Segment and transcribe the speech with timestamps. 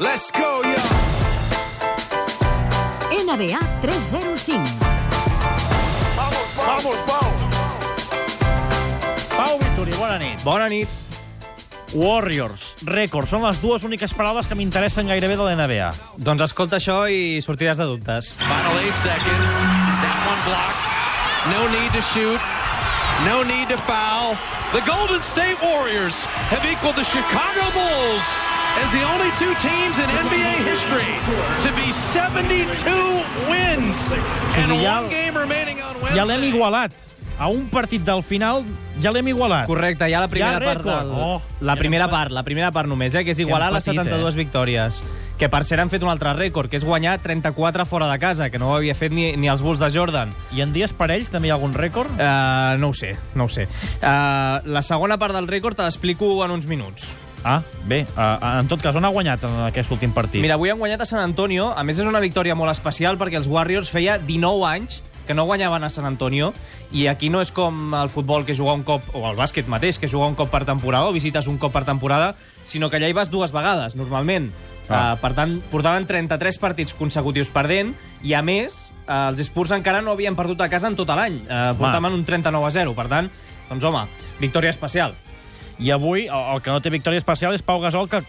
[0.00, 0.76] Let's go, yo!
[3.12, 4.56] NBA 305.
[6.16, 7.28] Vamos, Pau!
[9.36, 10.40] Pau Vituri, bona nit.
[10.44, 10.88] Bona nit.
[11.92, 15.90] Warriors, rècord, són les dues úniques paraules que m'interessen gairebé de la NBA.
[16.24, 18.32] Doncs escolta això i sortiràs de dubtes.
[18.40, 19.58] Final eight seconds.
[20.00, 20.88] That one blocked.
[21.52, 22.40] No need to shoot.
[23.28, 24.40] No need to foul.
[24.72, 30.08] The Golden State Warriors have equaled the Chicago Bulls as the only two teams in
[30.08, 31.12] NBA history
[31.60, 32.64] to be 72
[33.50, 34.12] wins.
[34.56, 36.16] And one game remaining on Wednesday.
[36.16, 36.92] Ja l'hem igualat.
[37.38, 38.62] A un partit del final
[39.00, 39.66] ja l'hem igualat.
[39.66, 41.10] Correcte, ja la primera Ja part del...
[41.12, 43.98] Oh, la era primera part, la primera part només, eh, que és igualar les patit,
[44.04, 44.38] 72 eh?
[44.38, 45.02] victòries.
[45.40, 48.48] Que per cert han fet un altre rècord, que és guanyar 34 fora de casa,
[48.48, 50.32] que no ho havia fet ni, ni els Bulls de Jordan.
[50.52, 52.12] I en dies parells també hi ha algun rècord?
[52.14, 53.66] Uh, no ho sé, no ho sé.
[54.00, 57.12] Uh, la segona part del rècord te l'explico en uns minuts.
[57.44, 57.60] Ah,
[57.90, 60.42] bé, uh, en tot cas, on ha guanyat en aquest últim partit?
[60.42, 61.72] Mira, avui han guanyat a San Antonio.
[61.74, 65.44] A més, és una victòria molt especial perquè els Warriors feia 19 anys que no
[65.46, 66.52] guanyaven a San Antonio
[66.90, 69.98] i aquí no és com el futbol que juga un cop, o el bàsquet mateix,
[69.98, 73.10] que juga un cop per temporada o visites un cop per temporada, sinó que allà
[73.10, 74.50] hi vas dues vegades, normalment.
[74.88, 75.14] Ah.
[75.14, 80.02] Uh, per tant, portaven 33 partits consecutius perdent i, a més, uh, els Spurs encara
[80.02, 81.38] no havien perdut a casa en tot l'any.
[81.46, 82.96] Uh, portaven un 39 a 0.
[82.98, 83.30] Per tant,
[83.70, 84.06] doncs, home,
[84.42, 85.14] victòria especial.
[85.82, 88.22] I avui, el, el que no té victòria especial és Pau Gasol, que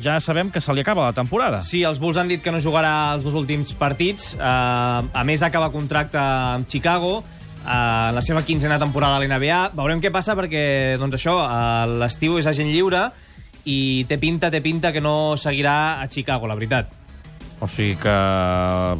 [0.00, 1.60] ja sabem que se li acaba la temporada.
[1.60, 4.32] Sí, els Bulls han dit que no jugarà els dos últims partits.
[4.38, 9.74] Uh, a més, acaba contracte amb Chicago uh, la seva quinzena temporada a l'NBA.
[9.74, 10.64] Veurem què passa perquè,
[11.02, 13.08] doncs això, uh, l'estiu és agent lliure
[13.68, 17.01] i té pinta, té pinta que no seguirà a Chicago, la veritat.
[17.62, 18.12] O sigui que,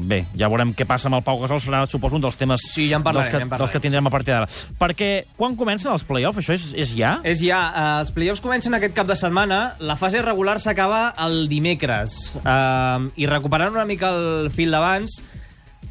[0.07, 2.85] bé, ja veurem què passa amb el Pau Gasol, serà, suposo, un dels temes Sí,
[2.93, 3.65] ja en parlarem, dels, que, ja en parlarem.
[3.65, 4.47] dels que tindrem a partir d'ara.
[4.79, 6.39] Perquè quan comencen els play-offs?
[6.45, 7.17] Això és, és ja?
[7.27, 11.49] És ja, uh, els playoffs comencen aquest cap de setmana, la fase regular s'acaba el
[11.51, 15.19] dimecres, uh, i recuperant una mica el fil d'abans,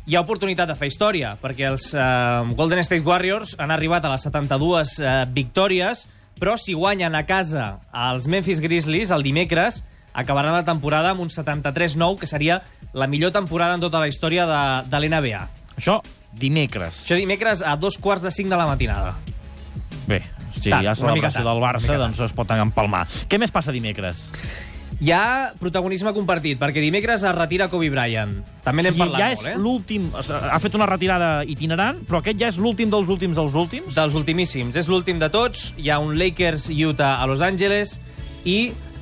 [0.08, 4.16] hi ha oportunitat de fer història, perquè els uh, Golden State Warriors han arribat a
[4.16, 6.08] les 72 uh, victòries,
[6.40, 9.84] però si guanyen a casa els Memphis Grizzlies el dimecres,
[10.14, 12.62] acabaran la temporada amb un 73-9, que seria
[12.94, 15.46] la millor temporada en tota la història de, de l'NBA.
[15.78, 16.00] Això
[16.32, 17.06] dimecres.
[17.06, 19.16] Això dimecres a dos quarts de cinc de la matinada.
[20.08, 20.24] Bé,
[20.56, 23.06] si Tard, hi ha celebració del Barça, doncs es pot empalmar.
[23.30, 24.26] Què més passa dimecres?
[25.02, 28.36] Hi ha protagonisme compartit, perquè dimecres es retira Kobe Bryant.
[28.62, 29.56] També n'hem sigui, parlat ja molt, és eh?
[29.58, 30.04] l'últim...
[30.14, 33.96] Ha fet una retirada itinerant, però aquest ja és l'últim dels últims dels últims?
[33.98, 34.78] Dels ultimíssims.
[34.78, 35.72] És l'últim de tots.
[35.82, 37.96] Hi ha un Lakers-Utah a Los Angeles
[38.46, 38.60] i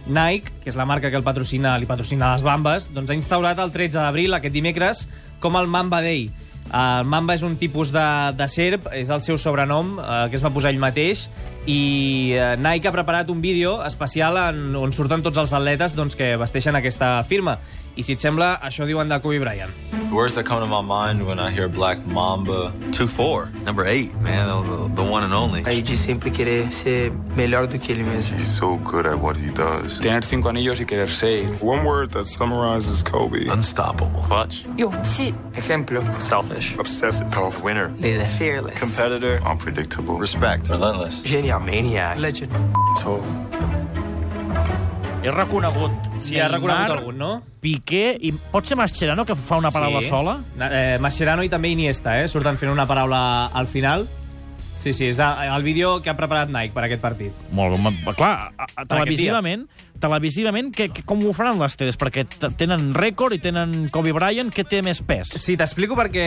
[0.07, 3.59] Nike, que és la marca que el patrocina, li patrocina les Bambes, doncs ha instaurat
[3.59, 5.07] el 13 d'abril, aquest dimecres,
[5.39, 6.29] com el Mamba Day.
[6.69, 8.05] El Mamba és un tipus de,
[8.37, 11.25] de serp, és el seu sobrenom, eh, que es va posar ell mateix,
[11.65, 16.17] i eh, Nike ha preparat un vídeo especial en, on surten tots els atletes doncs,
[16.19, 17.57] que vesteixen aquesta firma.
[17.99, 19.71] I si et sembla, això diuen de Kobe Bryant.
[19.91, 24.15] The words that come to my mind when I hear Black Mamba 2-4, number 8,
[24.21, 25.63] man, the, the one and only.
[25.65, 28.37] Aí de sempre querer ser melhor do que ele mesmo.
[28.37, 29.99] He's so good at what he does.
[29.99, 31.49] Tener cinco anillos y querer seis.
[31.61, 33.49] One word that summarizes Kobe.
[33.49, 34.21] Unstoppable.
[34.25, 34.65] Clutch.
[34.77, 36.77] 勇气，Ejemplo, Selfish.
[36.79, 37.29] Obsessive.
[37.31, 37.61] Tough.
[37.61, 37.91] Winner.
[37.99, 38.23] Leader.
[38.23, 39.41] fearless, Competitor.
[39.45, 40.17] Unpredictable.
[40.17, 40.69] Respect.
[40.69, 41.21] Relentless.
[41.23, 42.17] genial, Maniac.
[42.17, 42.49] legend.
[42.95, 43.21] So,
[45.21, 45.91] He reconegut
[46.23, 47.29] Sí, ha reconegut algun, no?
[47.59, 50.37] Piqué, i pot ser Mascherano, que fa una paraula sola?
[50.57, 52.27] Na- Eh, Mascherano i també Iniesta, eh?
[52.27, 54.07] Surten fent una paraula al final.
[54.79, 57.35] Sí, sí, és el vídeo que ha preparat Nike per aquest partit.
[57.51, 58.53] Molt bé, clar,
[58.87, 59.65] televisivament,
[59.99, 61.97] televisivament que, que, com ho faran les teles?
[61.99, 62.23] Perquè
[62.55, 65.35] tenen rècord i tenen Kobe Bryant, què té més pes?
[65.35, 66.25] Sí, t'explico perquè...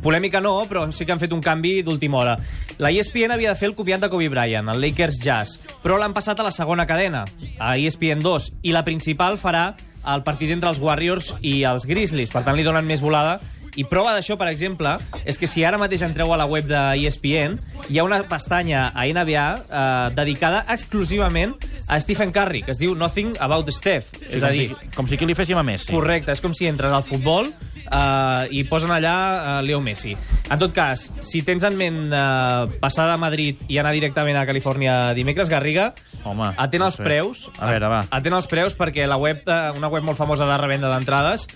[0.00, 2.38] Polèmica no, però sí que han fet un canvi d'última hora.
[2.80, 6.16] La ESPN havia de fer el copiat de Kobe Bryant, el Lakers Jazz, però l'han
[6.16, 7.26] passat a la segona cadena,
[7.60, 9.74] a ESPN 2, i la principal farà
[10.08, 12.32] el partit entre els Warriors i els Grizzlies.
[12.32, 13.36] Per tant, li donen més volada
[13.76, 16.80] i prova d'això, per exemple, és que si ara mateix entreu a la web de
[17.00, 21.54] ESPN, hi ha una pestanya a NBA eh, dedicada exclusivament
[21.88, 24.12] a Stephen Curry, que es diu Nothing About Steph.
[24.18, 25.90] Sí, és a com dir, si, com si aquí li féssim a Messi.
[25.92, 30.14] Correcte, és com si entres al futbol eh, i posen allà eh, Leo Messi.
[30.52, 34.46] En tot cas, si tens en ment eh, passar de Madrid i anar directament a
[34.48, 35.92] Califòrnia dimecres, Garriga,
[36.28, 37.06] Home, atén no els sé.
[37.06, 37.48] preus.
[37.58, 38.04] A veure, va.
[38.12, 41.48] Atén els preus perquè la web, eh, una web molt famosa de revenda d'entrades,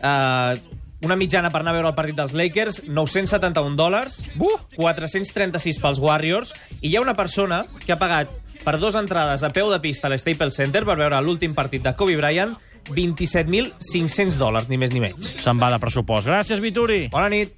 [0.00, 4.56] eh, una mitjana per anar a veure el partit dels Lakers, 971 dòlars, Uh!
[4.76, 8.32] 436 pels Warriors, i hi ha una persona que ha pagat
[8.64, 11.94] per dues entrades a peu de pista a l'Staples Center per veure l'últim partit de
[11.94, 12.56] Kobe Bryant,
[12.88, 15.34] 27.500 dòlars, ni més ni menys.
[15.42, 16.26] Se'n va de pressupost.
[16.26, 17.06] Gràcies, Vituri.
[17.12, 17.54] Bona nit.